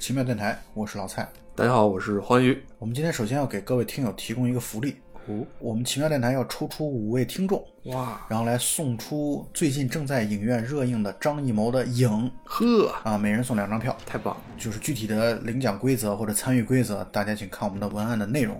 [0.00, 1.28] 奇妙电台，我是老蔡。
[1.54, 2.58] 大家好，我是欢愉。
[2.78, 12.08] 我们今天首先要给各位听友提供一个福利，哦，我们奇妙电台要抽出五位听众，哇，然后来送出最近正在影院热映的张艺谋的《影》
[12.44, 13.94] 呵，啊，每人送两张票。
[14.06, 14.40] 太棒了！
[14.56, 18.58] 就是具体的领奖规则或者参与规则，大家请看我们的文案的内容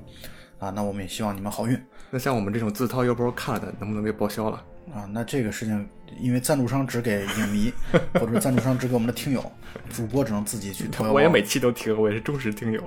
[0.58, 0.68] 啊。
[0.68, 4.62] 那我们也希望你们好运那像我们这种自掏腰包看的，能不能被报销了？
[4.94, 5.08] 啊。
[5.12, 7.72] 那这个事情，因为赞助商只给影迷，
[8.14, 9.52] 或者是赞助商只给我们的听友，
[9.90, 11.12] 主播只能自己去投。
[11.12, 12.82] 我也每期都听，我也是忠实听友。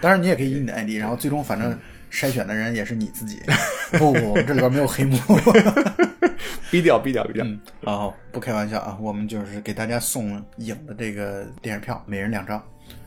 [0.00, 1.78] 当然，你也可以以你的 ID，然后最终反正
[2.10, 3.40] 筛选的人也是你自己。
[3.92, 5.16] 不不不，这里边没有黑幕。
[6.70, 7.44] 逼掉，逼掉，逼掉。
[7.44, 12.60] 嗯，啊，不开玩笑啊，我们就是给大家送影的这个电影票，每人两张，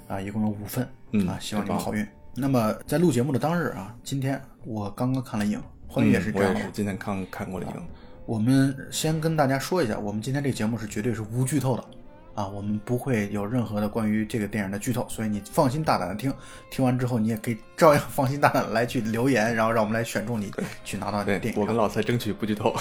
[0.08, 2.08] 啊，一共有五份，嗯啊，希望你们好运。
[2.34, 6.72] 那么在录节目的当日啊，今天我刚刚看了影，欢愉也是这样嗯我也是。
[6.72, 7.74] 今天看看过了影。
[8.26, 11.84] 我们先跟大家说一下，我们今天这个节目是绝对是无剧透的
[12.36, 16.32] 啊，我们不会有任何的关于这个电影的剧透，所以你放心大胆的听，
[16.70, 20.52] 听完之后你也可以照样放心大胆来去留言，然后让我们来选中你
[20.84, 22.76] 去拿到这个电影我跟老蔡争取不剧透。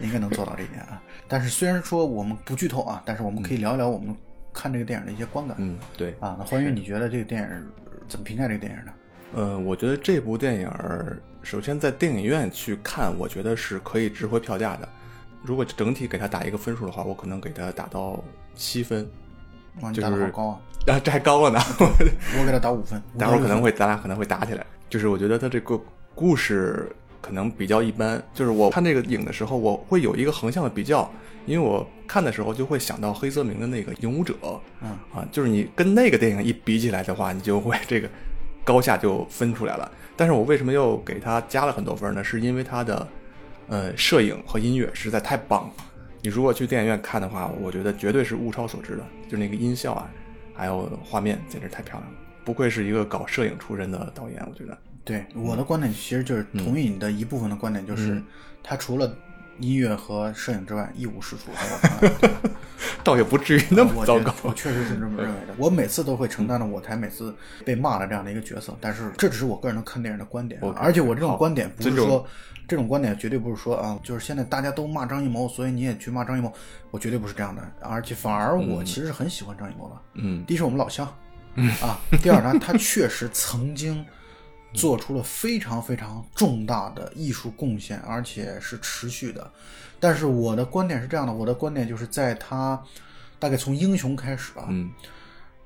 [0.00, 1.02] 应该能做到这一点啊。
[1.28, 4.16] 但是虽然说我们不剧透啊，但是我们可以聊一聊我们
[4.52, 6.14] 看这个电影的一些观感、嗯，对。
[6.20, 6.36] 啊。
[6.38, 7.48] 那欢愉，你觉得这个电影
[8.08, 8.92] 怎么评价这个电影呢？
[9.34, 14.88] 呃，我觉得这部电影儿，首先在电影院去看，我觉得是可以值回票价的。
[15.44, 18.20] 如果整体给他打一个分数的话，我可能给他打到
[18.56, 19.08] 七分，
[19.80, 20.60] 哇，你就是打的好高啊！
[20.92, 21.60] 啊，这还高了呢。
[22.36, 24.66] 我给他打五分， 待会儿可能会咱俩可能会打起来。
[24.90, 25.80] 就是我觉得他这个
[26.16, 28.20] 故事可能比较一般。
[28.34, 31.08] 就是我看这个影的时候，我会有一个横向的比较，
[31.46, 34.34] 因为我看的时候就会想到黑泽明的那个《影武者》，
[34.82, 38.10] 嗯啊，就是你跟那个电影一比起来的话，你就会这个
[38.66, 39.90] 高下就分出来了。
[40.16, 42.24] 但是我为什么又给他加了很多分呢？
[42.24, 43.08] 是因为他的
[43.68, 45.74] 呃摄影和音乐实在太棒了。
[46.22, 50.10] 你如果去电影院看的话，我觉得绝对是物超所值的，就是那个音效啊，
[50.52, 52.18] 还有画面，简直太漂亮了。
[52.44, 54.76] 不愧是一个搞摄影出身的导演，我觉得。
[55.04, 58.20] 对我的观点其实就是同意你的一部分的观点，就是
[58.62, 59.16] 他除了
[59.58, 62.30] 音乐和摄影之外一无是处，在我看来。
[63.02, 64.34] 倒也不至于那么糟糕。
[64.42, 65.54] 我确实是这么认为的。
[65.56, 67.34] 我每次都会承担了我台每次
[67.64, 72.26] 被骂的这样的一个角色，但是这只是我个人的看电影的观点而且我这种观点不是说，
[72.66, 76.52] 这种观点绝对不是说啊，就是现在大家都骂张艺谋，所以你也去骂张艺谋，
[76.90, 79.96] 我绝对不是这样的，而且反而我其实很喜欢张艺谋的。
[80.14, 81.08] 嗯第一是我们老乡，
[81.54, 84.04] 嗯啊，第二呢，他确实曾经
[84.76, 89.50] 做出了非常非常重大的艺术贡献，而且是持续的。
[89.98, 92.80] 但是我的观点是这样的，我的观点就是在他
[93.38, 94.90] 大概从《英雄》开始吧，嗯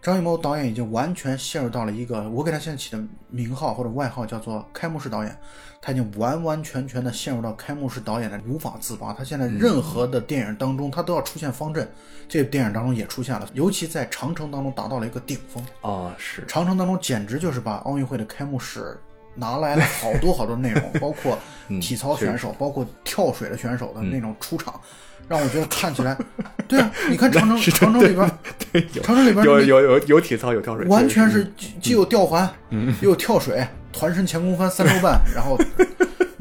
[0.02, 5.36] 张艺谋导演已经完全陷入到了一个我给他现在起的名号或者外号叫做“开幕式导演”，
[5.82, 9.12] 他已经完完全全的陷入到开幕式导演的无法自拔。
[9.12, 11.86] 他现在任何的电影当中，他都要出现方阵，
[12.26, 15.62] 这个电影当中也出现了，尤其在长城当中达到了一个顶峰。
[15.82, 18.98] 啊，是长城当中简直就是把奥运会的开幕式
[19.34, 21.38] 拿来了好多好多内容， 包括
[21.78, 24.80] 体操选手，包括跳水的选手的那种出场，
[25.30, 26.18] 让我觉得看起来，
[26.66, 28.28] 对啊，你看长城 长城里边，
[29.00, 32.52] 长城里边有有有有体操，有跳水，完全是既既有吊环，
[33.00, 35.56] 又有跳水，团身前空翻三周半，然后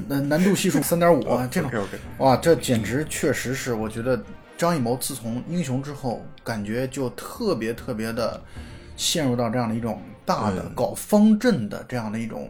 [0.07, 1.69] 难难度系数三点五，这种
[2.17, 4.19] 哇，这简直确实是，我觉得
[4.57, 8.41] 张艺谋自从英雄之后，感觉就特别特别的
[8.95, 12.50] 陷入到这样的一种大的嗯搞方阵的这样的一种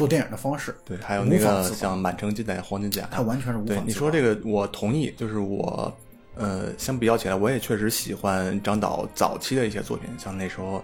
[0.00, 0.74] 做电影的方式。
[0.82, 3.80] 对，还有那个像《满城尽带黄金甲》，他完全是无法自拔。
[3.82, 5.12] 对你说这个，我同意。
[5.14, 5.94] 就是我，
[6.36, 10.78] 呃，相比较起来，我也确实喜欢张导早期的一些作品，像那时候《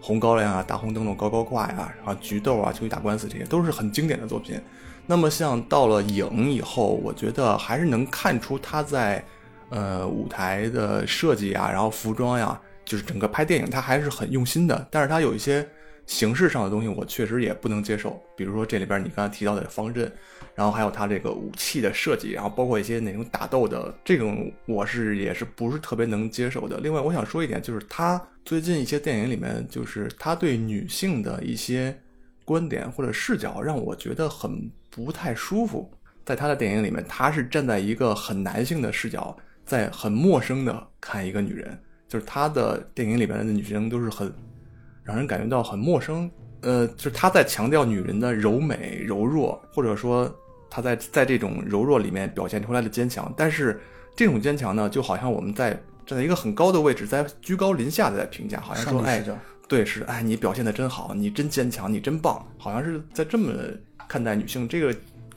[0.00, 4.60] 红高粱》啊、《大红灯笼高高挂》呀，然后《菊豆》啊、《秋菊打官司》这些都是很经典的作品。
[5.06, 9.24] 那么像到了影以后，我觉得还是能看出他在
[9.68, 14.88] 呃舞台的设计啊，然后服装呀，就是整个拍电影他还是很用心的。
[14.90, 15.64] 但是他有一些
[16.08, 18.20] 形式上的东西，我确实也不能接受。
[18.34, 20.10] 比如说这里边你刚才提到的方阵，
[20.54, 26.78] 然后还有他这个武器的设计，然后包括一些那种打斗的这种，我是也是不是特别能接受的。
[26.78, 31.96] 另外，我想说一点，就是他最近一些电影里面，就是他对女性的一些
[32.44, 35.88] 观点或者视角，让我觉得很不太舒服。
[36.24, 41.78] 在他的电影里面，他是站在一个很男性的视角，在很陌生的看一个女人，
[42.08, 44.32] 就是他的电影里面的女生都是很
[45.08, 46.30] 让人感觉到很陌生。
[46.60, 50.32] 呃，就是他在强调女人的柔美、柔弱，或者说
[50.68, 53.32] 他在在这种柔弱里面表现出来的坚强。
[53.36, 53.80] 但是
[54.14, 55.70] 这种坚强呢，就好像我们在
[56.04, 59.24] 站在一个很高的位置，在居高临下的在评价，好像说，哎
[59.68, 63.52] 对，是，哎，你表现的真好，你真坚强，你真棒，好像是在这么
[64.08, 64.66] 看待女性。
[64.66, 64.94] 这个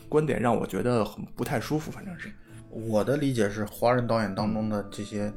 [0.09, 2.31] 观点让我觉得很不太舒服，反正是，
[2.69, 5.31] 我的理解是，华人导演当中的这些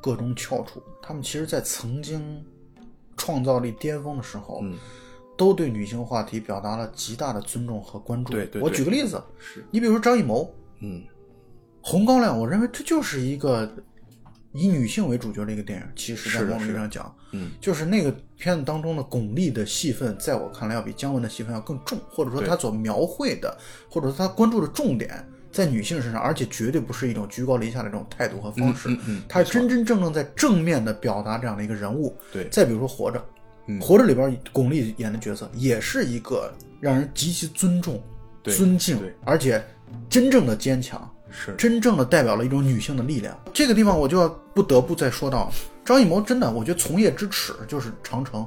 [0.00, 2.22] 各中翘楚，他们其实在曾经
[3.16, 4.76] 创造力巅峰的时候，嗯，
[5.36, 8.32] 都对女性话题表达了极大的尊重和关注。
[8.32, 8.62] 我对对。
[8.62, 11.00] 我举个例子，是，你比如说张艺谋，嗯，
[11.80, 13.70] 《红高粱》，我认为这就是一个
[14.52, 15.86] 以女性为主角的一个电影。
[15.96, 23.56] 其实，在是的某种意义上讲，嗯，就是那个片子当中的巩俐的戏份，在我看来要比姜文的戏份要更重，或者说他所描绘的，
[23.90, 32.14] 或者说他关注的重点在女性身上，而且绝对不是一种居高临下的这种态度和方式，嗯嗯嗯他是真真正正在正面的表达这样的一个人物。
[32.32, 33.18] 对再比如说《活着》，
[33.68, 38.02] 嗯活着》里边巩俐演的角色也是一个让人极其尊重、
[38.42, 39.64] 对尊敬对，而且
[40.10, 41.08] 真正的坚强。
[41.30, 43.36] 是，真正的代表了一种女性的力量。
[43.52, 45.52] 这个地方我就要不得不再说到
[45.84, 48.40] 张艺谋，真的，我觉得从业之耻就是《长城》。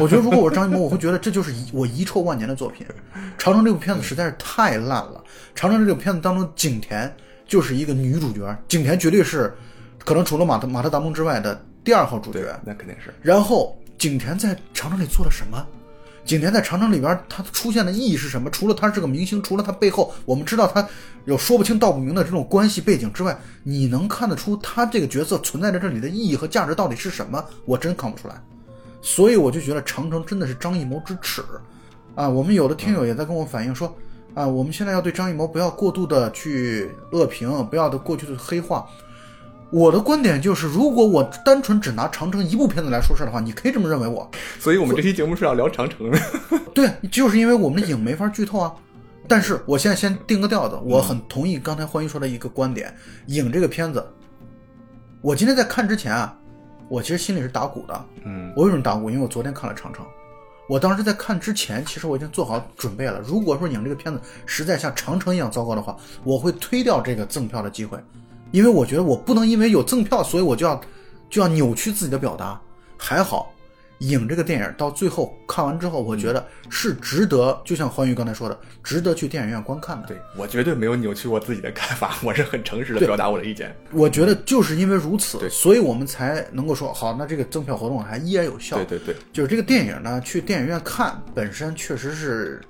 [0.00, 2.86] 我觉得如果我是张艺谋，我会觉得这就是遗我遗臭万年的作品。
[3.38, 5.22] 《长城》这部片子实在是太烂了，
[5.54, 7.10] 《长城》这部片子当中，景甜
[7.46, 9.56] 就是一个女主角，景甜绝对是
[10.04, 15.66] 可能除了马特马特达蒙之外的第二号主对角。，那肯定是，然后景甜在长城里做了什么？
[16.24, 18.48] 景甜在长城里边，她出现的意义是什么？
[18.50, 20.86] 除了她是个明星，除了她背后我们知道她
[21.24, 27.44] 有说不清道不明的这种关系背景之外，你能看得出她这个角色存在在这里的意义和价值到底是什么？
[27.64, 28.40] 我真看不出来。
[29.02, 31.42] 所以我就觉得长城真的是张艺谋之耻
[32.14, 32.28] 啊！
[32.28, 33.96] 我们有的听友也在跟我反映说，
[34.34, 38.86] 啊，我们现在要对张艺谋不要过度的去恶评，不要的过去的黑化。
[39.72, 44.28] 我的观点就是，如果我单纯只拿长城一部片子来说事儿的话，你可以这么认为我。
[44.58, 46.18] 所以我们这期节目是要聊长城的，
[46.74, 48.74] 对，就是因为我们的影没法剧透啊。
[49.28, 52.92] 但是我现在先定个调子，我很同意刚才欢愉说的一个观点，
[53.26, 54.04] 影这个片子，
[55.20, 56.36] 我今天在看之前啊，
[56.88, 58.04] 我其实心里是打鼓的。
[58.24, 59.08] 嗯，我为什么打鼓？
[59.08, 60.04] 因为我昨天看了长城，
[60.68, 63.20] 我当时在看之前，其实我已经做好准备了。
[63.20, 67.96] 如果说影这个片子实在像长城一样糟糕的话，我会推掉这个赠票的机会，
[68.50, 70.80] 因为我觉得我不能因为有赠票，所以我就要
[71.28, 72.60] 就要扭曲自己的表达。
[72.96, 73.54] 还好，
[74.00, 80.08] 影这个电影到最后看完之后，我觉得是值得，就像欢愉刚才说的，值得去电影院观看的。
[80.08, 83.74] 对我绝对没有扭曲我自己的看法，我是很诚实的表达我的意见。
[83.92, 88.76] 我觉得就是因为如此，所以我们才能够说好，那这个赠票活动还依然有效。
[88.76, 92.60] 对对对，就是这个电影呢，去电影院看本身确实是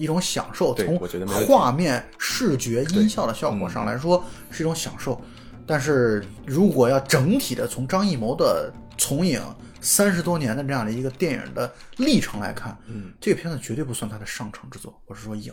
[0.00, 0.98] 一种享受，从
[1.46, 5.20] 画面、视觉、音效的效果上来说是一种享受。
[5.66, 9.40] 但是如果要整体的从张艺谋的从影
[9.80, 15.52] 三十多年的这样的一个电影的历程来看，嗯，这个片子绝对不算他的上乘之作，我是说影，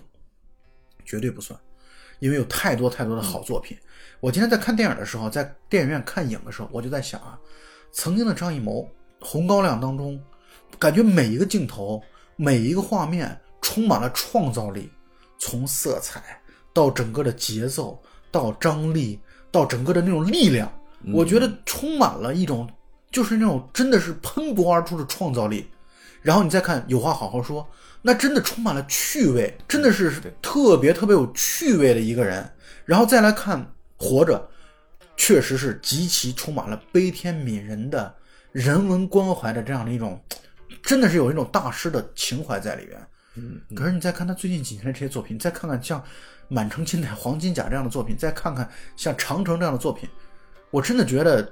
[1.05, 1.59] 绝对不算，
[2.19, 3.77] 因为有太多太多的好作品。
[4.19, 7.37] 我今天在看电影的时候，在电影院看影的时候，我就在想啊，
[7.91, 8.81] 曾经的张艺谋
[9.25, 10.19] 《红高粱》当中，
[10.79, 12.01] 感觉每一个镜头、
[12.35, 14.89] 每一个画面充满了创造力，
[15.37, 16.41] 从色彩
[16.71, 19.19] 到整个的节奏，到张力，
[19.51, 20.71] 到整个的那种力量，
[21.13, 22.65] 我觉得充满了一种
[23.11, 25.69] 就是那种真的是喷薄而出的创造力。
[26.21, 27.61] 然后你再看《有话好好说》，
[28.01, 32.49] 那真的充满了趣味，真的是特别特别有趣味的一个人。
[32.85, 33.61] 然后再来看
[33.97, 34.49] 《活着》，
[35.17, 38.15] 确实是极其充满了悲天悯人的
[38.53, 40.23] 人文关怀的这样的一种，
[40.81, 42.97] 真的是有一种大师的情怀在里边。
[43.37, 45.99] 嗯，可是你再看他最近几年的这些作品，再看看像
[46.47, 50.09] 《满城尽带黄金甲》这样的作品，再看看像《长城》这样的作品，
[50.71, 51.47] 我真的觉得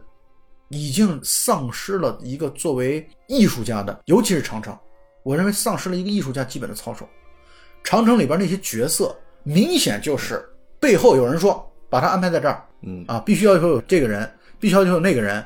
[0.69, 4.77] 已经丧失了一个作为艺术家的，尤其是长城，
[5.23, 7.07] 我认为丧失了一个艺术家基本的操守。
[7.83, 10.43] 长城里边那些角色，明显就是
[10.79, 14.27] 背后有人说把他安排在这儿，嗯啊，必须要求有这个人，
[14.59, 15.45] 必须要求有那个人，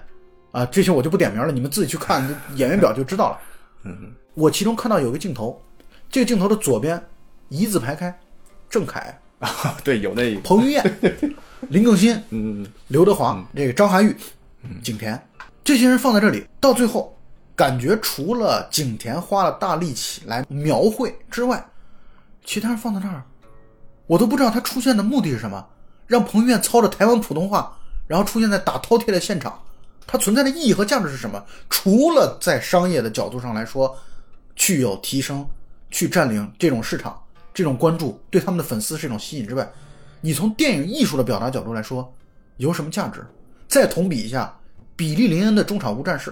[0.52, 2.24] 啊，这些我就不点名了，你们自己去看
[2.56, 3.40] 演员表就知道了。
[3.84, 5.62] 嗯我其中看到有个镜头，
[6.10, 7.02] 这个镜头的左边
[7.50, 8.20] 一字排开，
[8.70, 9.00] 郑恺、
[9.40, 10.84] 啊，对，有那，彭于晏、
[11.70, 14.16] 林更新、嗯，刘德华、这个张涵予、
[14.84, 15.22] 景甜
[15.64, 17.16] 这些人放在这里，到最后
[17.56, 21.64] 感觉除了景甜花了大力气来描绘之外，
[22.44, 23.24] 其他人放在那儿，
[24.08, 25.66] 我都不知道他出现的目的是什么。
[26.08, 29.62] 让彭于晏操着台湾普通话，然后出现在打饕餮的现场，
[30.08, 31.46] 它存在的意义和价值是什么？
[31.70, 33.96] 除了在商业的角度上来说，
[34.56, 35.48] 具有提升、
[35.92, 37.22] 去占领这种市场、
[37.54, 39.70] 这种关注，对他们的粉丝是一种吸引之外，
[40.22, 42.14] 你从电影艺术的表达角度来说，
[42.58, 43.26] 有什么价值？
[43.68, 44.54] 再同比一下，
[44.96, 46.32] 比利林恩的《中场无战事》，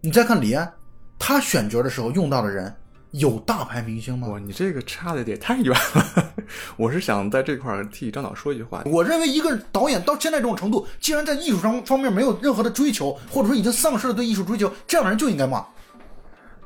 [0.00, 0.72] 你再看李安，
[1.18, 2.74] 他选角的时候用到的人
[3.12, 4.28] 有大牌明星吗？
[4.28, 6.32] 哇，你这个差的也太远了。
[6.76, 15.64] 我是想在这块儿替张导说一句话，我认为一个导演到现在这种程度，既然在艺术上方面没有任何的追求，或者说已经丧失了对艺术追求，这样的人就应该骂。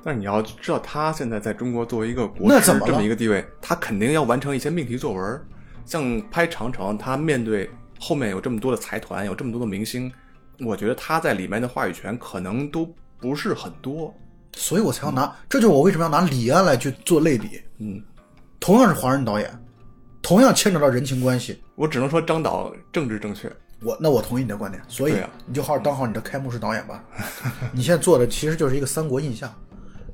[0.03, 5.41] 但是你要知道，他现在在中国作为一个国师那怎么这么一个地位，他肯定要完成一些命题作文。
[5.85, 10.13] 像拍长城，他面对后面有这么多的财团，有这么多的明星，
[10.61, 12.89] 我觉得他在里面的话语权可能都
[13.19, 14.15] 不是很多。
[14.55, 17.61] 所以我才要拿，这就是我为什么要拿李安来去做类比。
[17.79, 18.03] 嗯，
[18.61, 19.51] 同样是华人导演，
[20.21, 23.51] 同样牵扯到人情关系，我只能说张导政治正确。
[23.83, 27.05] 我那我同意你的观点，所以啊你就好好当好你的开幕式导演吧。
[27.73, 29.51] 你现在做的其实就是一个三国印象。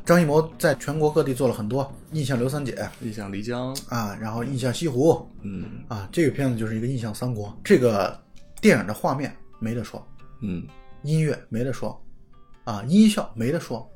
[0.04, 7.56] 张艺谋在全国各地做了很多印象刘三姐印象漓江，啊，然后印象西湖嗯啊，这个片子就是一个印象三国。
[7.64, 8.20] 这个
[8.60, 10.06] 电影的画面没得说，
[10.42, 10.66] 嗯，
[11.04, 11.98] 音乐没得说，
[12.64, 13.90] 啊，音效没得说。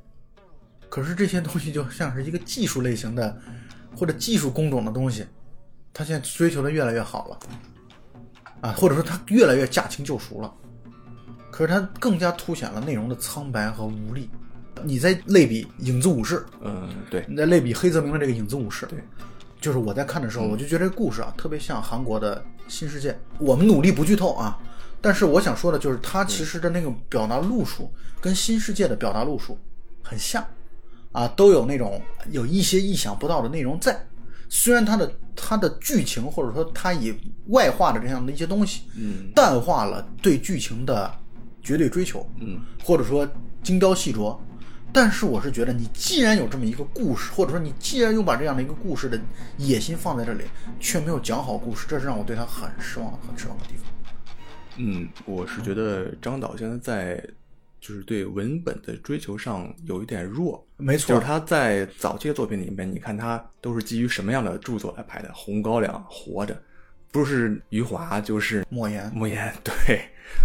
[0.88, 3.38] 可是这些东西就像是一个技术类型的
[3.94, 5.26] 或者技术工种的东西，
[5.92, 7.38] 他现在追求的越来越好了，
[8.62, 10.54] 啊，或者说他越来越驾轻就熟了。
[11.50, 14.30] 可是他更加凸显了内容的苍白和无力。
[14.84, 18.98] 你在类比《影子武士》，嗯，对，你在类比黑泽明的这个《影子武士》，对，
[19.60, 23.18] 就是我在看的时候，我就觉得这个故事啊，特别像韩国的新世界。
[23.38, 24.58] 我们努力不剧透啊，
[25.00, 29.58] 但是我想说的就是，它其实的那个表达路数跟新世界的表达路数
[30.02, 30.44] 很像，
[31.12, 34.04] 啊，都有那种有一些意想不到的内容在。
[34.50, 37.14] 虽然它的它的剧情或者说它以
[37.48, 41.12] 外化的这样的一些东西，嗯淡化了对剧情的
[41.62, 43.28] 绝对追求，嗯或者说
[43.62, 44.34] 精雕细琢。
[44.92, 49.20] 但是我是觉得，你既然有这么一个故事，或者说你既然又把这样的一个故事的
[49.56, 50.44] 野心放在这里，
[50.80, 53.84] 却没有讲好故事，这是让我对他很失望、很失望的地方。
[54.76, 57.28] 嗯，我是觉得张导现在在
[57.80, 60.64] 就是对文本的追求上有一点弱。
[60.76, 65.28] 没错就是，他在早期的作品里面，你看他都是基于什么样的著作来拍的？
[65.34, 66.54] 《红高粱》《活着》，
[67.10, 70.00] 不是余华就是莫言，莫言，对，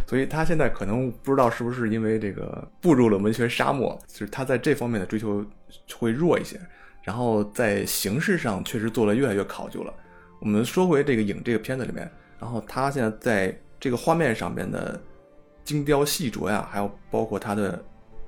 [0.08, 5.46] 所以他现在可能不知道是不是因为这个步入了文学沙漠，就是他在这方面的追求
[5.96, 6.60] 会弱一些，
[7.04, 9.94] 然后在形式上确实做的越来越考究了。
[10.40, 12.10] 我们说回这个影这个片子里面，
[12.40, 15.02] 然后他现在在这个画面上面的
[15.64, 17.82] 精雕细琢呀，还有包括他的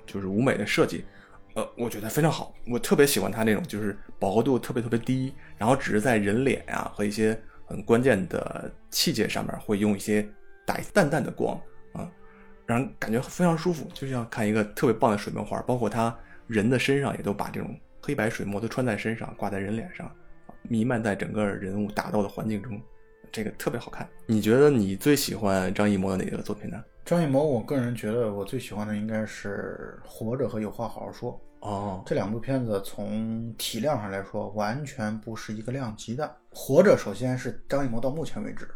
[0.05, 1.03] 就是舞美的设计，
[1.55, 10.25] 呃，我觉得非常好，我特别喜欢他那种就是饱和度特别特别低，然后只是在人脸呀、和一些很关键的器械上面会用一些
[10.65, 11.55] 打淡淡的光
[11.93, 12.09] 啊，
[12.65, 16.15] 让人感觉非常舒服，就像看一个特别棒的水墨画，包括他
[16.47, 22.81] 人的身上也都把这种黑白水墨都穿在身上，挂在人脸上，啊弥漫在整个人物打斗的环境中，
[23.31, 24.07] 这个特别好看。
[24.25, 26.83] 你觉得你最喜欢张艺谋的哪个作品呢？
[27.05, 36.25] 张艺谋，我个人觉得我最喜欢的应该是《活着》和《有话好好说》哦，这两部片子，从体量上来说，完全不是一个量级的。
[36.49, 38.67] 《活着》首先是张艺谋到目前为止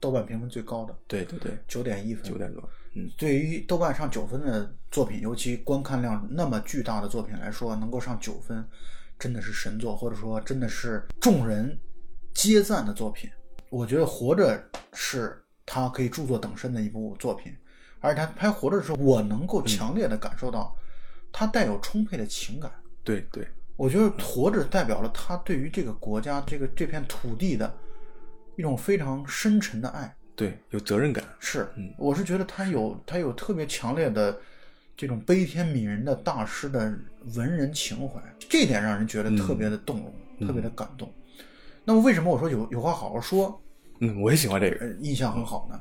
[0.00, 0.96] 豆瓣评分最高的。
[1.06, 2.62] 对对对，九点一分，九点多，
[2.94, 8.66] 嗯对于豆瓣上九分的作品，尤其观看量那么巨大的作品来说，能够上九分，
[9.18, 11.78] 真的是神作，或者说真的是众人
[12.34, 13.30] 皆赞的作品。
[13.68, 14.56] 我觉得《活着》
[14.92, 17.54] 是他可以著作等身的一部作品，
[18.00, 20.74] 而且他拍《活着》的时候，我能够强烈的感受到
[21.32, 22.70] 他带有充沛的情感。
[23.02, 27.72] 对对，我觉得《活着》代表了他对于这个国家、这个这片土地的
[28.56, 30.14] 一种非常深沉的爱。
[30.34, 31.24] 对，有责任感。
[31.38, 34.38] 是嗯，我是觉得他有他有特别强烈的
[34.96, 36.92] 这种悲天悯人的大师的
[37.34, 39.96] 文人情怀，这点让人觉得特别的动
[40.38, 41.12] 容，特别的感动。
[41.84, 43.60] 那么为什么我说有有话好好说，
[44.00, 44.84] 嗯，我也喜欢这个。
[44.84, 45.80] 呃，印象很好呢？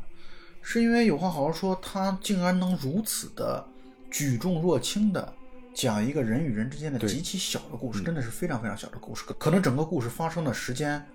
[0.62, 3.64] 是因为有话好好说，他竟然能如此的
[4.10, 5.34] 举重若轻的
[5.74, 11.06] 讲一个人与人之间的极其小的故事，真的是非常非常小的故事，可可能整个故事发生的时间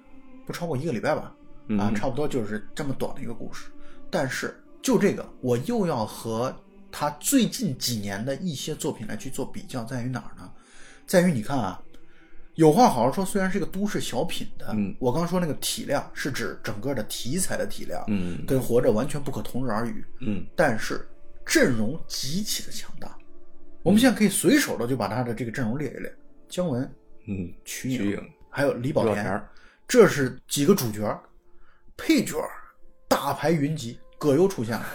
[0.47, 1.35] 不超过一个礼拜吧，
[1.79, 3.71] 啊，嗯差不多就是这么短的一个故事。
[4.11, 6.55] 但是就这个，我又要和
[6.91, 10.51] 他最近几年的一些作品来去做比较，在于哪儿呢？
[11.07, 11.81] 在于你看啊，
[12.55, 20.05] 有话好好说，虽然是一个都市小品的，嗯我刚说那个体量是指整个的题材的体量，嗯跟活着完全不可同日而语。
[20.21, 21.09] 嗯但是
[21.47, 23.17] 阵容极其的强大，
[23.83, 26.13] 我们现在可以随手的就把他的这个阵容列一列：
[26.49, 26.83] 姜文、
[27.27, 29.41] 嗯，瞿瞿颖还有李保田，
[29.87, 31.23] 这是几个主角，
[32.03, 32.37] 配角
[33.07, 34.87] 大牌云集，葛优出现了，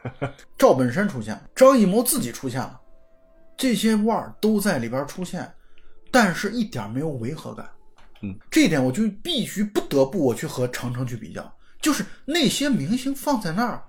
[0.58, 2.78] 赵本山出现了，张艺谋自己出现了，
[3.56, 5.50] 这些腕儿都在里边出现，
[6.10, 7.66] 但是一点没有违和感。
[8.22, 11.50] 嗯，这一点我就必须不得不我去和长城去比较，
[11.80, 13.82] 就是那些明星放在那儿，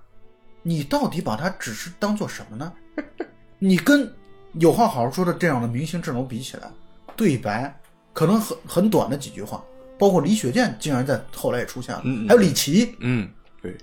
[0.62, 2.72] 你到底把它只是当做什么呢？
[3.60, 4.10] 你跟
[4.54, 6.70] 有话好好说的这样的明星阵容比起来，
[7.14, 7.78] 对白
[8.14, 9.62] 可能很很短的几句话，
[10.02, 13.30] 包括李雪健竟然在后来也出现了，还有李琦，嗯，
[13.62, 13.76] 对，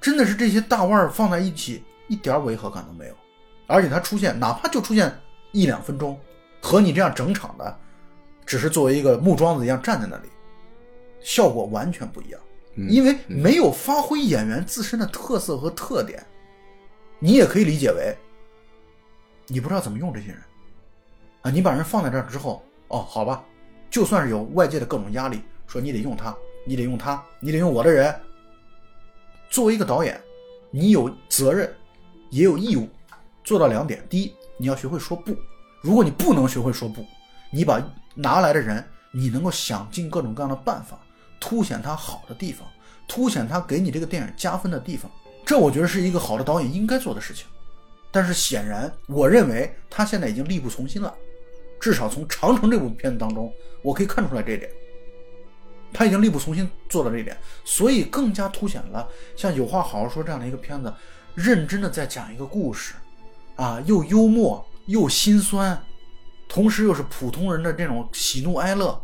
[0.00, 3.14] 真的是这些大腕儿放在一起，一点违和感都没有。
[3.66, 5.12] 而且他出现，哪怕就出现
[5.50, 6.16] 一两分钟，
[6.62, 7.76] 和你这样整场的，
[8.46, 10.28] 只是作为一个木桩子一样站在那里，
[11.20, 12.40] 效果完全不一样。
[12.76, 16.24] 嗯因为没有发挥演员自身的特色和特点，
[17.18, 18.16] 你也可以理解为，
[19.48, 20.38] 你不知道怎么用这些人，
[21.42, 23.42] 啊，你把人放在这儿之后，哦，好吧，
[23.90, 28.14] 就算是有外界的各种压力，说你得用他，你得用他，你得用我的人。
[29.50, 30.20] 作为一个导演，
[30.70, 31.68] 你有责任，
[32.30, 32.88] 也有义务，
[33.42, 35.32] 做到两点：第一，你要学会说不；
[35.80, 37.04] 如果你不能学会说不，
[37.50, 37.82] 你把
[38.14, 40.96] 拿来的人，你能够想尽各种各样的办法，
[41.40, 42.64] 凸显他好的地方，
[43.08, 45.10] 凸显他给你这个电影加分的地方。
[45.44, 47.44] 这我觉得是一个好的导演应该做的事情。
[48.12, 51.12] 但是显然，我认为他现在已经力不从心了。
[51.80, 54.70] 至少从《长城》这部片子当中，我可以看出来这一点。
[55.92, 60.92] 他已经力不从心做到这一点，所以更加凸显了像《有话好好说》这样的一个片子，
[61.34, 62.94] 认真的在讲一个故事，
[63.56, 65.82] 啊，又幽默又心酸，
[66.48, 69.02] 同时又是普通人的这种喜怒哀乐，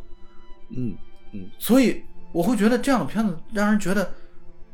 [0.71, 0.97] 嗯
[1.33, 4.09] 嗯，所以我会觉得这样的片子让人觉得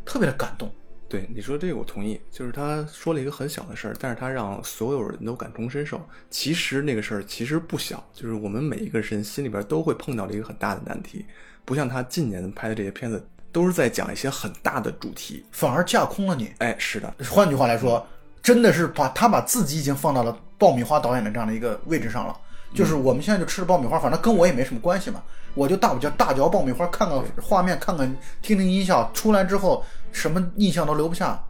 [0.04, 0.70] 特别的感动。
[1.12, 6.00] 对你说这个我同意，就是他说了一个很小的事儿，但是他让所有人都感同身受。
[6.30, 11.26] 其实那个事儿其实不小，就是我们每一个人心里边都会碰到了一个很大的难题。
[11.66, 16.50] 不像他近年拍的这些片子，都是在讲一些很大的主题，反而架空了你。
[16.60, 17.14] 哎，是的。
[17.28, 18.06] 换句话来说，
[18.42, 22.34] 真的是把他把自己已经放到了爆米花导演的这样的一个位置上了。
[22.74, 25.22] 就是我们现在就吃着爆米花，反正跟我也没什么关系嘛，
[25.54, 28.06] 我就大不叫大嚼爆米花，看看画面，看看
[28.40, 31.42] 听听音效，出来之后什么印象都留不下，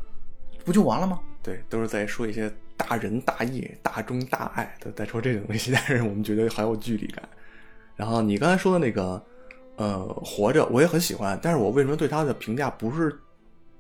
[0.64, 1.21] 不就完了吗？
[1.42, 7.23] 对，都是在说一些大仁大义、大忠大爱，都在说这种东西，但是我们觉得好有距离感。
[7.94, 9.23] 然后你刚才说的那个，
[9.76, 13.16] 呃，活着，我也很喜欢，但是我为什么对他的评价不是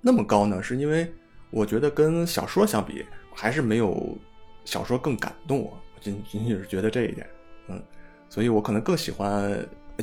[0.00, 0.62] 那么高呢？
[0.62, 1.10] 是因为
[1.50, 4.16] 我觉得跟小说相比，还是没有
[4.64, 5.72] 小说更感动我。
[6.00, 7.26] 仅仅仅是觉得这一点，
[7.68, 7.80] 嗯，
[8.28, 9.52] 所以我可能更喜欢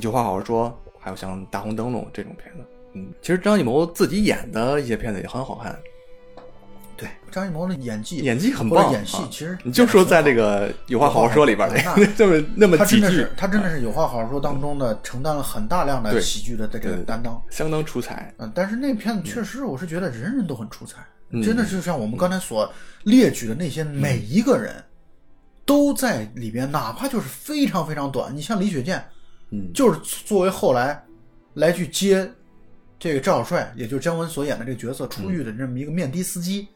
[0.02, 5.78] 有话好好说，还有像《大红灯笼》这种片子，嗯，其实张艺谋自己演的一些片子也很好看。
[6.98, 11.70] 对，张艺谋的演技演技很棒，演戏其实你就说在这个《有话好好说》里边，
[12.18, 18.34] 这 么那么几句，他真的是《有话好好说》当中的承担了很大量的喜剧的这个担当，相当出彩。
[18.38, 20.98] 嗯，但是那片子确实，我是觉得人人都很出彩，
[21.44, 22.70] 真的就像我们刚才所
[23.04, 24.74] 列举的那些每一个人。
[25.66, 28.36] 都在里边，哪怕就是非常非常短。
[28.36, 29.06] 你像李雪健，
[29.52, 31.04] 嗯，就是作为后来
[31.54, 32.30] 来去接
[33.00, 36.68] 这个赵小帅，也就是姜文所演的这个角色出狱的这么一个面的司机，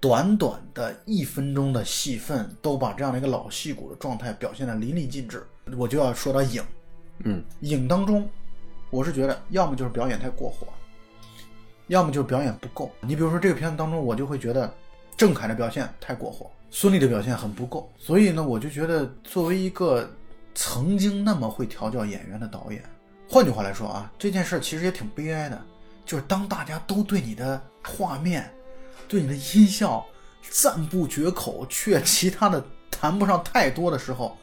[0.00, 5.44] 短短的一分钟的戏份，都把这样的一个老戏骨的状态表现的淋漓尽致。
[5.76, 6.62] 我就要说到影，
[7.24, 8.28] 嗯，影当中，
[8.90, 10.66] 我是觉得要么就是表演太过火，
[11.86, 12.90] 要么就是表演不够。
[13.00, 14.72] 你比如说这个片子当中，我就会觉得
[15.16, 16.50] 郑恺的表现太过火。
[16.74, 20.10] 孙俪的表现很不够，所以呢，我就觉得作为一个
[20.54, 22.82] 曾经那么会调教演员的导演，
[23.28, 25.60] 换句话来说啊，这件事其实也挺悲哀的，
[26.04, 28.50] 就是当大家都对你的画面、
[29.08, 30.04] 对你的音效
[30.50, 34.36] 赞不绝口，却其他的谈不上太多的时候，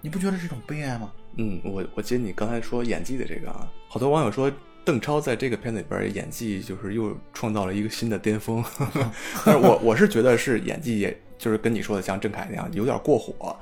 [0.00, 1.12] 你不觉得是一种悲哀吗？
[1.36, 4.50] 嗯，我我接你刚才说演技的这个啊，好多网友说
[4.84, 8.62] 邓超在这个片子里边演技就是又创造了一个新的巅峰，
[9.44, 11.20] 但是我我是觉得是演技也。
[11.36, 13.54] 就是跟你说的像郑恺那样有点过火，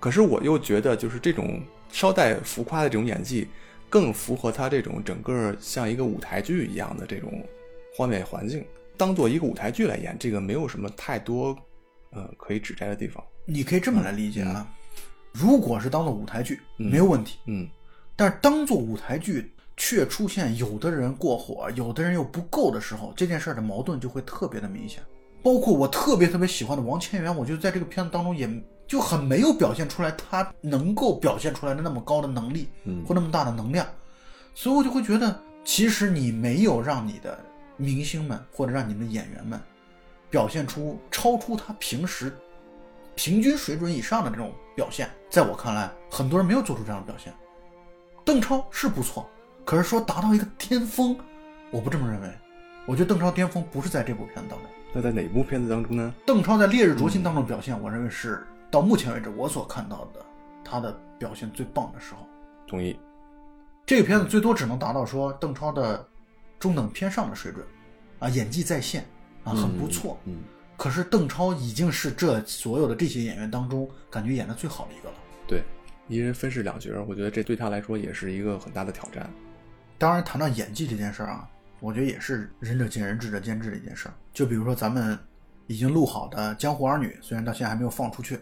[0.00, 3.46] 可是我又觉得就是这种稍带浮夸的这种演技，
[3.88, 7.46] 更符合他这种整个像一个舞台剧一样的这种
[7.94, 8.64] 画面环境，
[8.96, 11.54] 当做一个舞台剧来演，这个没有什么太多
[12.12, 13.22] 呃可以指摘的地方。
[13.44, 14.66] 你可以这么来理解啊，
[15.32, 17.68] 如果是当做舞台剧没有问题，嗯，
[18.16, 25.02] 但是当做舞台剧却出现有的人过火，有的人又不够的时候，这件事儿的矛盾就会特别的明显。
[25.42, 28.46] 包括我特别特别喜欢的王千源，我觉得在这个片子当中也
[28.90, 33.86] 就很没有表现出来他能够表现出来的那么高的能力，嗯，或那么大的能量，
[34.52, 37.38] 所以我就会觉得，其实你没有让你的
[37.76, 39.60] 明星们或者让你们的演员们
[40.28, 42.36] 表现出超出他平时
[43.14, 47.32] 平均水准以上的这种表现，在我看来，很多人没有做出这样的表现。
[48.24, 49.24] 邓超是不错，
[49.64, 51.16] 可是说达到一个巅峰，
[51.70, 52.28] 我不这么认为。
[52.86, 54.68] 我觉得邓超巅峰不是在这部片子当中。
[54.92, 56.12] 那在哪部片子当中呢？
[56.26, 60.24] 邓超在《烈日灼心》当中表现，我认为是到目前为止我所看到的
[60.64, 62.26] 他的表现最棒的时候。
[62.66, 62.98] 同意。
[63.84, 66.06] 这个片子最多只能达到说邓超的
[66.58, 67.64] 中等偏上的水准，
[68.20, 69.04] 啊，演技在线，
[69.42, 70.18] 啊，很不错。
[70.24, 70.38] 嗯。
[70.76, 75.14] 可是邓超已经是这所有的这些演员当中感觉演的最好的一个了。
[75.46, 75.62] 对，
[76.08, 79.28] 一人分饰两角，我觉得这对他来说也是一个很大的挑战。
[79.98, 81.48] 当然，谈到演技这件事儿啊。
[81.80, 84.14] 我觉得也是仁者见仁，智者见智的一件事儿。
[84.34, 85.18] 就比如说咱们
[85.66, 88.38] 已经录好的《江湖儿女》，虽然到现在还没有放出去，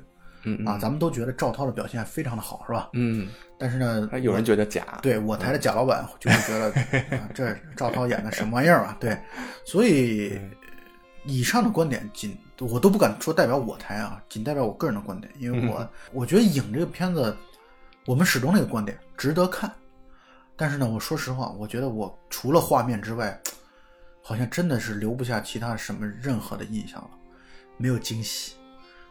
[0.61, 2.91] 嗯啊，咱们都觉得赵涛的表现非常的好，是吧？
[2.93, 3.29] 嗯。
[3.59, 4.99] 但是呢，有人觉得假。
[5.03, 6.73] 对我台的贾老板就会觉得，
[7.35, 8.97] 这赵涛演的什么玩意儿啊？
[9.01, 9.19] 对，
[9.65, 10.41] 所以
[11.25, 17.37] 以上的观点仅我都不敢说代表我台啊，仅代表我个人的观点，因为我、我觉得《影》这个片子，
[18.07, 19.73] 我们始终那个观点值得看。
[20.57, 23.41] 但是呢，我说实话，我觉得我除了画面之外，
[24.23, 27.11] 好像真的是留不下其他什么任何的印象了，
[27.77, 28.55] 没有惊喜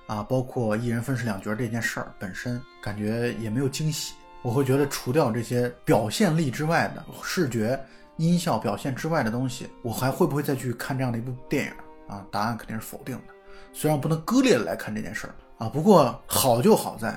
[0.08, 4.14] 啊，包括一人分饰两角这件事儿本身，感觉也没有惊喜。
[4.42, 7.80] 我会觉得除掉这些表现力之外的视觉、
[8.16, 11.72] 音效表现之外的东西，我还会不会再去看这样的一部电影
[12.08, 12.26] 啊？
[12.32, 13.34] 答案肯定是否定的。
[13.74, 17.10] 虽然不能割裂的来看这件事儿啊，不过好就好在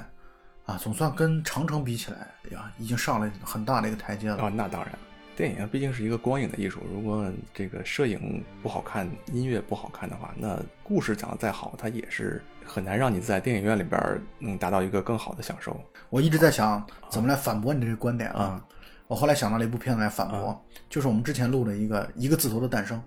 [0.66, 4.42] 啊，总算跟长城比起来呀，已经上了很大的一个台阶了。
[4.42, 4.98] 啊，那当然，
[5.36, 15.76] 电影毕竟是一个光影的艺术，如果这个摄影不好看，音乐不好看的话，那故事讲的再好，它也是很难让你在电影院里边儿能达到一个更好的享受。
[16.08, 18.42] 我一直在想怎么来反驳你这个观点啊。
[18.42, 18.64] 啊
[19.08, 23.02] 我后来想到了一部片子来反驳，就是我们之前录的一个一个字头的诞生，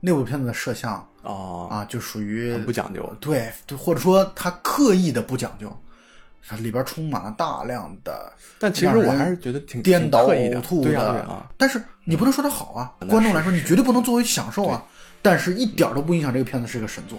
[0.00, 3.08] 那部片子的摄像哦，啊，就属于不讲究。
[3.20, 5.72] 对，对或者说他刻意的不讲究，
[6.44, 14.82] 它里边充满了大量的但其实我还是觉得挺颠倒呕吐的对啊，但是你不能说它好啊，那观众来说你绝对不能作为享受啊，
[15.22, 17.16] 但是一点儿都不影响这个片子是个神作，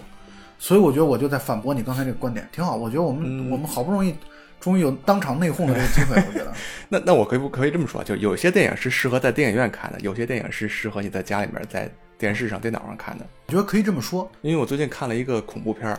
[0.62, 2.76] 所以我觉得我就在反驳你刚才这个观点，挺好。
[2.76, 4.14] 我觉得我们、嗯我们好不容易
[4.60, 6.52] 终于有当场内讧的这个机会，我觉得
[6.90, 8.04] 那那我可以不可以这么说？
[8.04, 13.26] 就有些电影是适合在电影院看的，有些电影是适合你在家里面在电视上、电脑上看的。
[13.46, 14.30] 我觉得可以这么说。
[14.42, 15.98] 因为我最近看了一个恐怖片儿，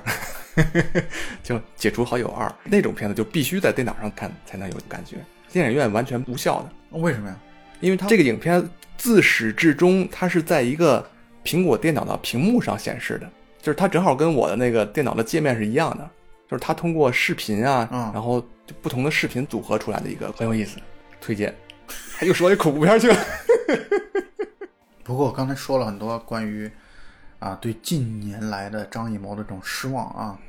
[1.42, 5.18] 就《解除好友二》，那种片子就必须在电脑上看才能有感觉，
[5.52, 7.00] 电影院完全无效的。
[7.00, 7.36] 为什么呀？
[7.80, 8.64] 因为它这个影片
[8.96, 11.04] 自始至终它是在一个
[11.44, 13.28] 苹果电脑的屏幕上显示的，
[13.62, 16.10] 就是它正好跟我的那个电脑的界面是一样的，
[16.50, 20.78] 就是它通过视频啊，嗯然后就不同的视频组合出来的一个很有意思，
[21.20, 21.56] 推荐。
[22.26, 23.18] 又说那恐怖片去了，
[25.04, 26.72] 不过我刚才说了很多关于
[27.40, 30.40] 啊对近年来的张艺谋的这种失望啊，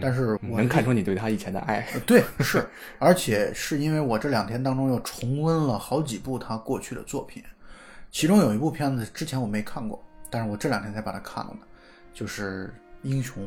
[0.00, 1.86] 但是我能看出你对他以前的爱。
[1.94, 7.42] 呃对，是，而且是因为我这两天当中又重温了好几部他过去的作品，
[8.10, 11.60] 其中有一部片子之前我没看过，但是我这两天才把它看了呢，
[12.12, 12.66] 就是
[13.02, 13.42] 《英雄》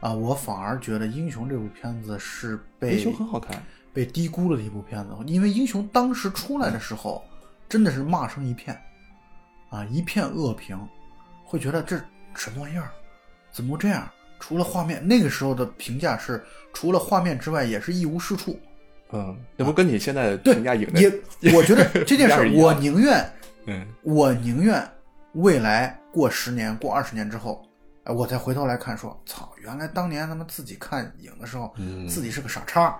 [0.00, 7.22] 啊，我反而觉得《英雄》这部片子是被英雄很好看，被低估了的一部片子，因为《英雄》当时出来的时候
[7.68, 8.80] 真的是骂声一片，
[9.70, 10.78] 啊，一片恶评，
[11.44, 12.00] 会觉得这
[12.34, 12.90] 什么玩意儿，
[13.50, 14.08] 怎么这样？
[14.40, 18.56] 除了画面，那个时候的评价是除了画面之外也是一无是处。
[19.10, 21.00] 嗯，那不跟你现在对评价影的
[21.40, 23.28] 也，我觉得这件事我宁愿
[23.66, 24.86] 嗯我宁愿
[25.32, 27.67] 未来过十年、过二十年之后，
[28.08, 32.98] 哎，我再回头来看说，操，原来当年他们自己看影的时候，嗯自己是个傻叉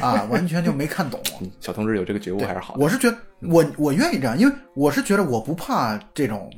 [0.00, 1.22] 啊，完全就没看懂。
[1.60, 2.82] 小同志有这个觉悟还是好的。
[2.82, 6.52] 我是觉得我我愿意这样，因为我是觉得我不怕这种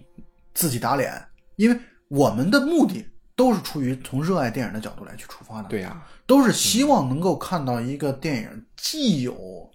[0.54, 1.12] 自己打脸，
[1.56, 9.70] 因为我们的目的都是出于从热爱电影的角度来去出发的，对呀、都是希望能够看到一个电影既有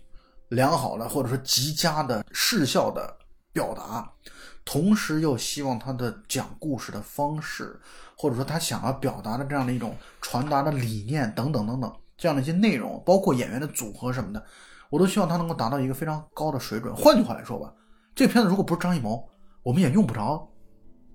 [0.49, 3.15] 良好的或者说极佳的视效的
[3.53, 4.11] 表达，
[4.65, 7.79] 同时又希望他的讲故事的方式，
[8.17, 14.43] 或者说他想要表达的这样的一种传达的理念等等等等这样的一些内容，包括演员的组合什么的，
[14.89, 16.95] 我都希望他能够达到一个非常高的水准。
[16.95, 17.73] 换句话来说吧，
[18.15, 19.28] 这片子如果不是张艺谋，
[19.63, 20.47] 我们也用不着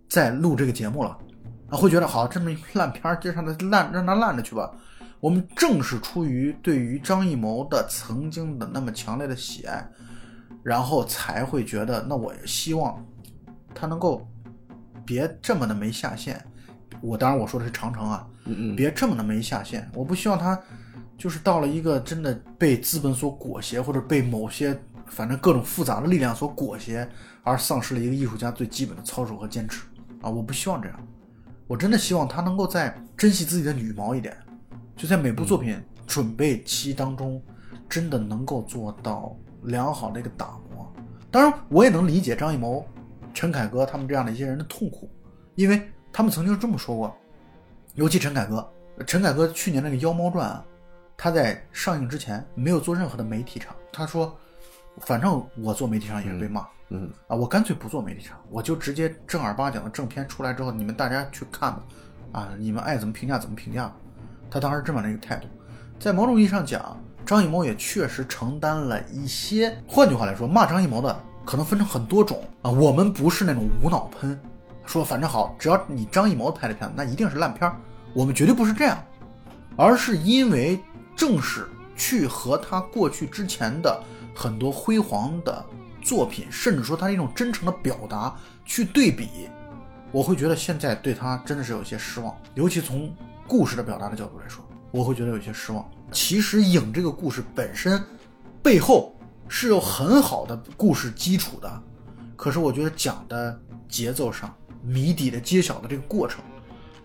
[0.08, 1.16] 再录这个节目了
[1.70, 4.70] 啊，会觉得好这么一烂片儿，就让它烂，让它烂着去吧。
[5.20, 9.86] 我们正是出于对于张艺谋的曾经的那么强烈的喜爱，
[10.62, 13.02] 然后才会觉得，那我希望
[13.74, 14.26] 他能够
[15.04, 16.44] 别这么的没下限。
[17.00, 19.88] 我当然我说的是长城啊，嗯嗯，别这么的没下限。
[19.94, 20.60] 我不希望他
[21.16, 27.08] 就是到了一个真的被资本所裹挟，或者被某些反正各种复杂的力量所裹挟，
[27.42, 29.82] 而丧失了一个艺术家最基本的操守和坚持
[30.22, 30.30] 啊！
[30.30, 31.00] 我不希望这样，
[31.66, 34.36] 我真的希望他能够在珍惜自己的羽毛一点，
[34.96, 37.42] 就在每部作品准备期当中，
[37.88, 40.92] 真的能够做到良好的一个打磨。
[41.30, 42.86] 当然，我也能理解张艺谋、
[43.32, 45.10] 陈凯歌他们这样的一些人的痛苦，
[45.54, 47.16] 因为他们曾经这么说过，
[47.94, 48.68] 尤其陈凯歌，
[49.06, 50.64] 陈凯歌去年那个《妖猫传》啊，
[51.16, 54.36] 他在上映之前没有做任何的媒体场，他说，
[54.98, 61.82] 反正我做媒体场也是被骂，嗯啊，我干脆不做媒体场，我就直接正儿八经的正片出来之后，你们大家去看吧，
[62.32, 63.92] 啊，你们爱怎么评价怎么评价。
[64.50, 65.46] 他当时这么的一个态度，
[65.98, 69.76] 在某种意义上讲，张艺谋也确实承担了一些。
[69.86, 72.70] 换句话来说，骂张艺谋的可能分成很多种啊。
[72.70, 74.36] 我们不是那种无脑喷，
[74.86, 77.76] 说反正好，只要你张艺谋拍的片子，那一定是烂片儿。
[78.12, 78.98] 我们绝对不是这样，
[79.76, 80.80] 而是因为
[81.14, 84.02] 正是去和他过去之前的
[84.34, 85.64] 很多辉煌的
[86.02, 89.48] 作品，甚至说他一种真诚的表达去对比，
[90.10, 93.14] 我会觉得现在对他真的是有些失望，尤其从
[93.46, 95.88] 故事的表达的角度来说，我会觉得有些失望。
[96.10, 98.02] 其实《影》这个故事本身
[98.60, 99.14] 背后
[99.46, 101.82] 是有很好的故事基础的，
[102.34, 103.56] 可是我觉得讲的
[103.88, 106.42] 节奏上、谜底的揭晓的这个过程，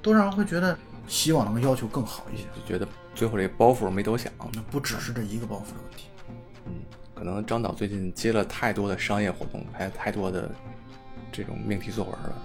[0.02, 2.44] 都让人会觉得希望能够要求更好一些。
[2.56, 4.32] 就觉得最后这个包袱没多想。
[4.54, 6.08] 那不只是这一个包袱的问题。
[6.68, 6.74] 嗯，
[7.14, 10.50] 可能张导最近接了太多的商业活动，拍太多的
[11.32, 12.36] 这种命题作文了。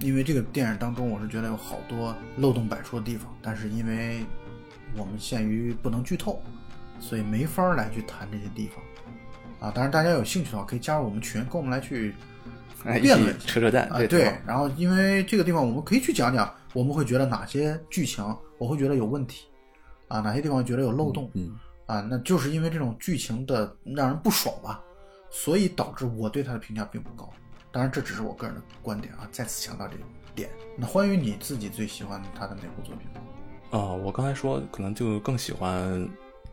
[0.00, 4.24] 因为这个电影当中，我是觉得有好多漏洞百出的地方，但是因为
[4.96, 6.42] 我们限于不能剧透，
[6.98, 8.82] 所以没法儿来去谈这些地方。
[9.60, 12.12] 啊，当然大家有兴趣的话，可以加入我们群，跟我们来去
[13.00, 18.24] 辩论起扯扯淡，啊，对，然后因为这个地方我们可以去讲讲，我们会觉得哪些剧情
[18.58, 19.46] 我会觉得有问题，
[20.08, 24.80] 啊，哪些地方觉得有漏洞，嗯，啊，那就是因为这种剧情的让人不爽吧，
[25.30, 27.28] 所以导致我对他的评价并不高。
[27.72, 30.48] 当然，这只是我个人的观点啊，再次强调这个点。
[30.76, 33.20] 那关于你自己最喜欢他的哪部作品吗？
[33.70, 36.08] 哦，我刚才说可能就更喜欢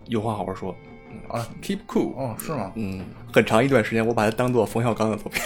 [0.05, 0.97] 有话好好说嗯
[1.29, 2.71] 啊，Keep Cool，哦，是吗？
[2.75, 5.41] 嗯，很长一段时间我把它当做冯小刚的作品，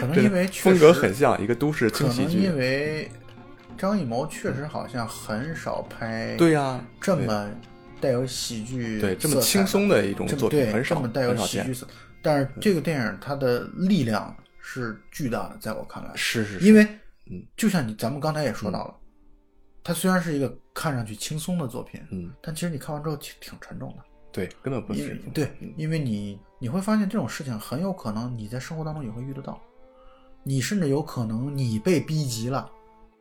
[0.00, 2.56] 可能 因为风格很像一个都市轻喜可能因。
[2.56, 3.10] 为
[3.78, 7.50] 张艺谋确实好像很少拍对呀、这么
[8.00, 11.86] 带有喜剧对这么轻松的一种作品对很少这么带有喜剧色，
[12.20, 16.86] 但是这个电影它的力量是巨大的，在我看来，是是是，因为
[17.30, 18.94] 嗯就像你咱们刚才也说到了，
[19.84, 29.60] 它虽然是一个看上去轻松的作品，嗯，但其实你看完之后挺挺沉重的，对，根本不是对，因为你你会发现这种事情很有可能你在生活当中也会遇得到，
[30.44, 32.70] 你甚至有可能你被逼急了，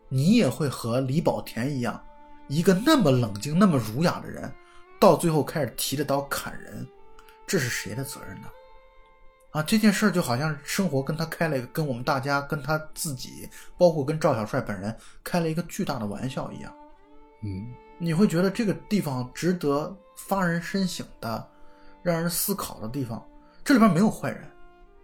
[0.08, 2.00] 你也会和李保田一样，
[2.48, 4.52] 一个那么冷静、那么儒雅的人，
[5.00, 6.88] 到最后开始提着刀砍人，
[7.48, 8.48] 这是谁的责任呢？
[9.52, 16.74] 啊，这件事儿就好像生活跟他开了一个，跟我们大家、跟他自己，包括跟赵小帅本人开了一个巨大的玩笑一样。
[17.44, 21.48] 嗯你会觉得这个地方值得发人深省的、
[22.02, 23.24] 让人思考的地方。
[23.64, 24.50] 这里边没有坏人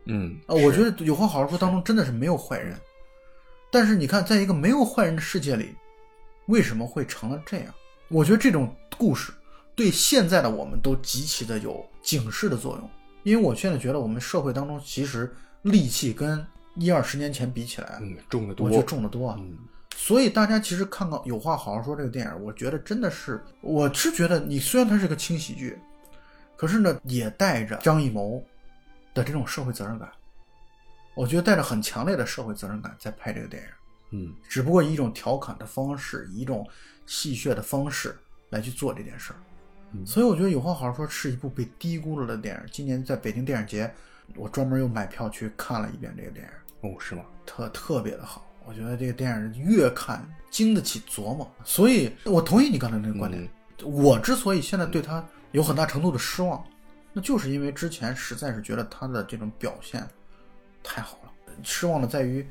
[0.06, 2.76] 嗯啊，我觉得有话好好说当中真的是没有坏人。
[3.70, 5.76] 但是你看，在一个没有坏人的世界里，
[6.48, 7.74] 为什么会成了这样？
[8.08, 9.32] 我觉得这种故事
[9.76, 12.90] 对现在的我们都极其的有警示的作用。
[13.28, 15.30] 因为我现在觉得我们社会当中其实
[15.62, 19.36] 戾气跟一二十年前比起来，嗯重的多，我觉得重得多啊。
[19.38, 19.58] 嗯
[19.98, 25.78] 所以大家其实看到有话好好说这个电影，我觉得真的是，我是觉得你虽然它是个轻喜剧，
[26.56, 28.42] 可是呢也带着张艺谋
[29.14, 30.10] 的这种社会责任感，
[31.14, 33.70] 我觉得带着很强烈的社会责任感在拍这个电影，
[34.12, 36.66] 嗯只不过以一种调侃的方式，以一种
[37.08, 38.16] 戏谑的方式
[38.52, 39.40] 来去做这件事儿。
[39.94, 42.62] 嗯所以我觉得有话好好说是一部被低估了的电影。
[42.72, 43.92] 今年在北京电影节，
[44.36, 46.90] 我专门又买票去看了一遍这个电影。
[46.90, 47.24] 哦是吗？
[47.46, 48.46] 特特别的好。
[48.66, 53.42] 我觉得这个电影越看经得起琢磨，所以我同意你刚才那个观点。
[53.42, 53.50] 嗯
[53.84, 56.66] 我之所以现在对他有很大程度的失望，
[57.14, 60.04] 那就是因为之前实在是觉得他的这种表现
[60.84, 61.32] 太好了。
[61.62, 62.44] 失望的在于，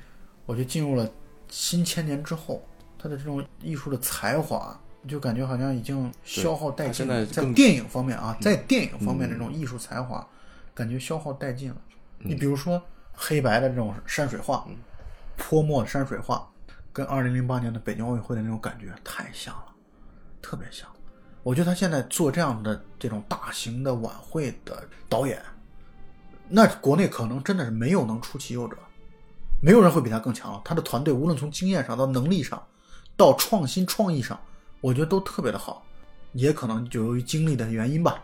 [0.46, 1.12] 我觉得进入了
[1.48, 2.64] 新千年之后，
[2.96, 7.24] 他的这种艺术的才华，就感觉好像已经消耗殆尽了。
[7.26, 10.26] 在电影方面啊，在电影方面的这种艺术才华，
[10.74, 11.76] 感觉消耗殆尽了。
[12.18, 14.66] 你比如说黑白的这种山水画，
[15.36, 16.48] 泼墨的山水画，
[16.92, 19.66] 跟二零零八年的北京奥运会的那种感觉太像了，
[20.40, 20.88] 特别像。
[21.42, 25.40] 我觉得他现在做这样的这种大型的晚会的导演，
[26.48, 28.76] 那国内可能真的是没有能出其右者，
[29.62, 30.60] 没有人会比他更强了。
[30.64, 32.60] 他的团队无论从经验上到能力上，
[33.16, 34.40] 到创新创意上，
[34.86, 35.84] 我觉得都特别的好。
[36.32, 38.22] 也可能就由于经历的原因吧，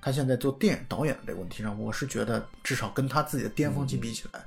[0.00, 4.44] 他现在做电影导演的这个问题上，我是觉得至少跟他自己的巅峰期比起来，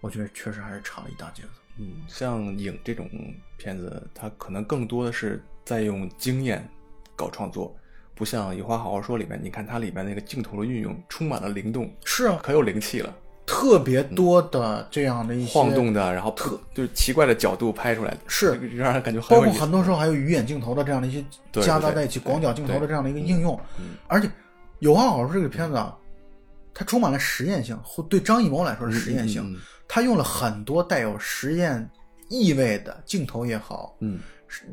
[0.00, 1.48] 我觉得确实还是差了一大截子。
[1.76, 3.08] 嗯，像影这种
[3.56, 6.68] 片子，它可能更多的是在用经验
[7.14, 7.76] 搞创作，
[8.14, 13.14] 不像《有话好好说》里面，你看它里面那个镜头的运用充满了灵动，是啊，可有灵气了，
[13.46, 18.54] 特别多的这样的一些晃动的，然后特就是奇怪的角度拍出来的，是。
[18.76, 19.52] 让人感觉很包括有。
[19.52, 21.20] 很多时候还有鱼眼镜头的这样的一些
[21.52, 24.30] 对对对夹杂在一起广角镜头的这样的一个应用，嗯而且
[24.78, 25.96] 有话好说这个片子啊，
[26.72, 31.88] 它充满了实验性，或对张艺谋来说是实验性，他用了很多带有实验
[32.28, 34.18] 意味的镜头也好，嗯。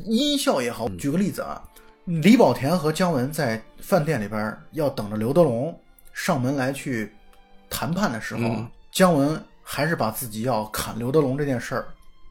[0.06, 0.88] 音效也好。
[0.90, 1.60] 举个例子啊，
[2.06, 5.76] 李保田和姜文在饭店里边要等着刘德龙
[6.14, 7.12] 上门来去
[7.72, 11.88] 谈判的时候姜文还是把自己要砍刘德龙这件事儿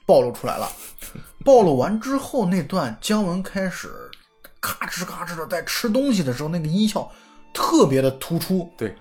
[0.06, 0.70] 暴露出来了。
[1.44, 3.90] 暴露完之后，那段姜文开始
[4.60, 7.10] 咔哧咔哧的在吃东西的时候，那个音效
[7.52, 8.90] 特别的突出，对。
[8.90, 8.96] 对，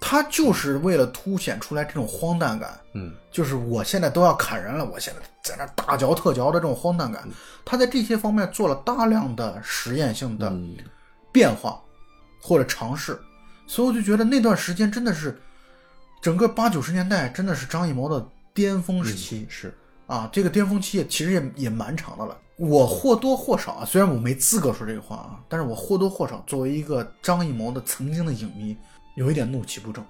[0.00, 3.12] 他就是为了凸显出来这种荒诞感，嗯。
[3.30, 7.28] 就是我现在都要砍人了，我现在在那大嚼特嚼的这种荒诞感，
[7.64, 10.76] 他在这些方面做了大量的实验性的嗯。
[11.32, 11.80] 变化
[12.42, 13.16] 或者尝试，
[13.64, 15.40] 所以我就觉得那段时间真的是
[16.20, 19.46] 整个八九十年代真的是张艺谋的巅峰时期。
[19.48, 19.74] 是
[20.06, 22.36] 啊，这个巅峰期也其实也也蛮长的了。
[22.56, 28.76] 我或多或少啊，虽然我没资格说这个话啊，但是我或多或少作为一个张艺谋的曾经的影迷，
[29.14, 30.04] 有一点怒气不争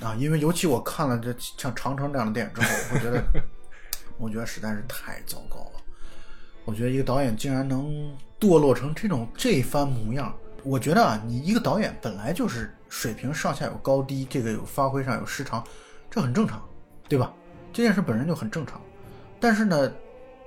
[0.00, 3.24] 啊，因为尤其我看了这像《长城》这样的电影之后，我觉得，
[4.16, 5.80] 我觉得实在是太糟糕了。
[6.64, 15.62] 我觉得一个导演竟然能堕落成这种这番模样，我觉得啊，你一个导演本来就是水平上下有高低，这个有发挥上有失常，
[16.10, 16.66] 这很正常，
[17.08, 17.32] 对吧？
[17.72, 18.80] 这件事本身就很正常。
[19.38, 19.92] 但是呢，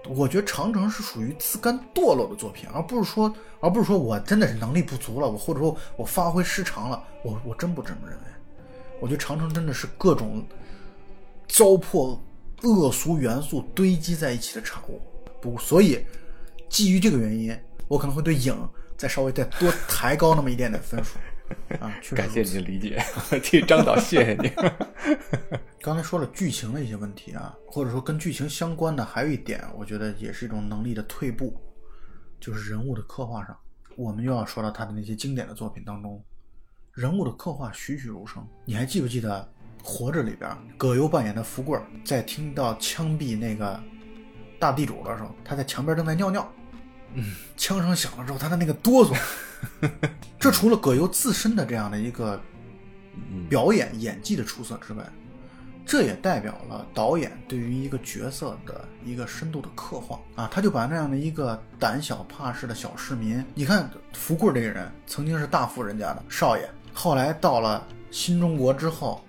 [0.07, 8.23] 我觉得《长城》是属于自甘堕落的作品，而不是说，而不是说我真的是能力不足了，我或者说我发挥失常了，我我真不这么认为。
[8.99, 10.43] 我觉得《长城》真的是各种
[11.47, 12.19] 糟粕、
[12.63, 14.99] 恶俗元素堆积在一起的产物。
[15.39, 16.05] 不，所以
[16.69, 18.55] 基于这个原因，我可能会对影
[18.97, 21.17] 再稍微再多抬高那么一点点分数。
[21.79, 23.03] 啊， 确实感谢你的理解，
[23.41, 24.51] 替张导谢谢你。
[25.81, 31.59] 刚才说了剧情的一些问题啊，或者说跟剧情相关的，还有一点，我觉得也是一种能力的退步，
[32.39, 33.57] 就是人物的刻画上。
[33.97, 36.23] 我们又要说到他的那些经典的作品当中，
[36.93, 38.45] 人物的刻画栩栩如生。
[38.63, 39.47] 你还记不记得
[39.83, 43.81] 《活着》里边，葛优扮演的福贵在听到枪毙那个
[44.59, 46.49] 大地主的时候，他在墙边正在尿尿，
[47.13, 49.17] 嗯，枪声响了之后，他的那个哆嗦，
[50.39, 52.41] 这除了葛优自身的这样的一个
[53.49, 55.03] 表演演技的出色之外，
[55.85, 69.25] 这也代表了导演对于一个角色的一个深度的刻画啊，他就把那样的一个胆小怕事的小市民，你看福贵这个人曾经是大富人家的少爷，后来到了新中国之后，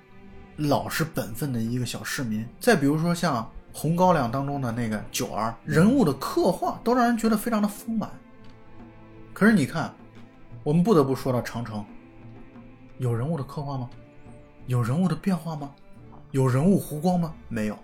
[0.56, 2.46] 老实本分的一个小市民。
[2.60, 3.42] 再比如说像
[3.72, 8.10] 《红高粱》当中的那个九儿，人物的刻画都让人觉得非常的丰满。
[9.32, 9.92] 可是你看，
[10.62, 11.84] 我们不得不说到长城，
[12.98, 13.88] 有人物的刻画吗？
[14.66, 15.70] 有人物的变化吗？
[16.30, 17.34] 有人物弧光吗？
[17.48, 17.78] 没有。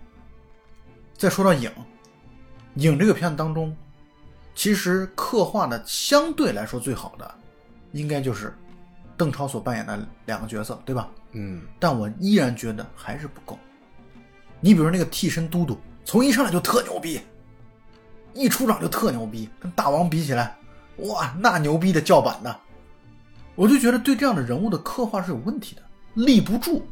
[1.17, 1.71] 再说到影，
[2.75, 3.77] 影这个片子当中，
[4.55, 7.35] 其实刻画的相对来说最好的，
[7.93, 8.55] 应该就是
[9.17, 11.11] 邓超所扮演的两个角色，对吧？
[11.33, 13.59] 嗯但我依然觉得还是不够。
[14.61, 17.21] 你比如那个替身都督，从一上来就特牛逼，
[18.35, 20.57] 一出场就特牛逼，跟大王比起来，
[20.99, 22.61] 哇，那牛逼的叫板的。
[23.55, 25.83] 我就觉得对这样的人物的刻画是有问题的，
[26.15, 26.83] 立不住，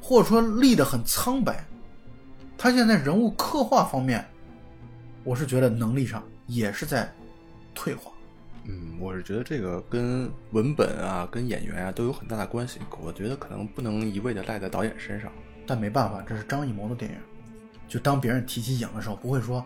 [0.00, 1.64] 或者说立得很苍白。
[2.56, 4.24] 他现在人物刻画方面，
[5.24, 7.12] 我是觉得能力上也是在
[7.74, 8.12] 退化。
[8.64, 12.78] 嗯，我是觉得这个跟文本啊、跟演员啊都有很大的关系。
[13.00, 15.30] 我觉得可能不能一味的赖在导演身上。
[15.66, 17.16] 但没办法，这是张艺谋的电影。
[17.86, 19.64] 就当别人提起影的时候，不会说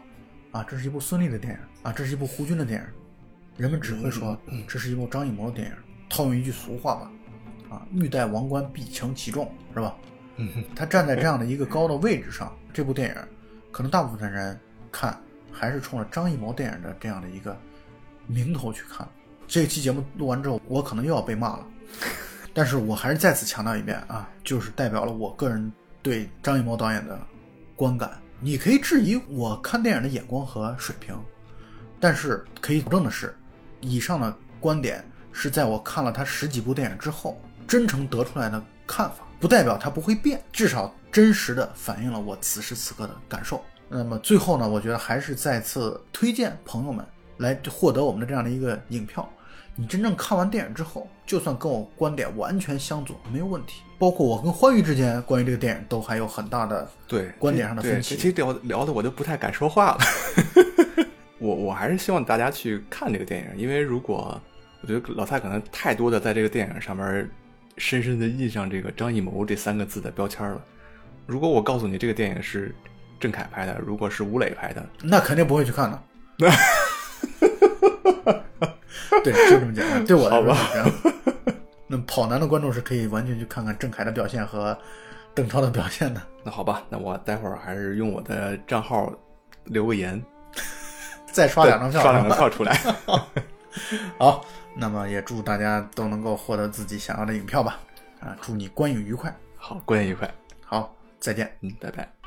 [0.51, 2.87] 啊，这是一部孙俪的电影啊，这是一部胡军的电影，
[3.57, 5.75] 人们只会说这是一部张艺谋的电影。
[6.11, 7.11] 套用一句俗话吧，
[7.69, 9.95] 啊，欲戴王冠必承其重，是吧？
[10.37, 13.17] 嗯，他站在这样的一个高的位置上，这部电影
[13.71, 14.59] 可能大部分人
[14.91, 15.21] 看
[15.53, 17.55] 还是冲着张艺谋电影的这样的一个
[18.27, 19.07] 名头去看。
[19.47, 21.67] 这期节目录完之后，我可能又要被骂了，
[22.55, 25.71] 但是我还是再次强调一遍啊，就是代表了我个人
[26.03, 27.19] 对张艺谋导演的
[27.75, 28.21] 观感。
[28.41, 31.17] 你可以质疑我看电影的眼光和水平，
[31.99, 33.37] 但是可以保证的是，
[33.81, 43.63] 以上的观点是在我看了他十几部电影之后真诚得出来的看法，不代表它不会变，至少真实的反映了我此时此刻的感受。
[43.89, 47.05] 那么最后呢，我觉得还是再次推荐朋友们
[47.39, 49.29] 来获得我们的这样的一个影票。
[49.81, 53.83] 你真正看完电影之后，就算跟我观点完全相左，没有问题。
[53.97, 59.99] 包括我跟欢愉之间关于这个电影都还有很大的对观点上的分歧其实聊聊的我就不太敢说话了。
[61.39, 64.41] 我我还是希望大家去看这个电影，因为如果
[64.81, 67.31] 我觉得老蔡可能太多的在这个电影上面
[67.77, 70.61] 深深的印上这个张艺谋这三个字的标签了。
[71.25, 72.75] 如果我告诉你这个电影是
[73.21, 76.03] 郑恺拍的，如果是吴磊拍的，那肯定不会去看的。
[79.25, 80.05] 对，就这么简单。
[80.05, 80.91] 对我来说是这样。
[81.87, 84.77] 那跑男的观众是可以完全去看看郑恺的表现和
[85.35, 86.21] 邓超的表现的。
[86.45, 89.13] 那好吧，那我待会儿还是用我的账号
[89.65, 90.23] 留个言，
[91.33, 92.79] 再刷两张票，刷两张票出来。
[94.19, 97.79] 好，那么也祝大家都能够获得自己想要的影票吧。
[98.21, 99.35] 啊，祝你观影愉快。
[99.57, 100.33] 好，观影愉快，
[100.65, 101.51] 好，再见。
[101.61, 102.18] 嗯，拜拜。